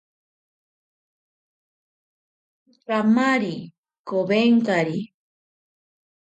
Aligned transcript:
Kamari 2.85 3.55
kowenkari. 4.07 4.97